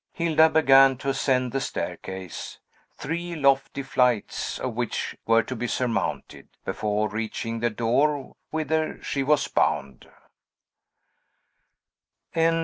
[0.13, 2.57] Hilda began to ascend the staircase,
[2.97, 9.21] three lofty flights of which were to be surmounted, before reaching the door whither she
[9.21, 10.09] was bound.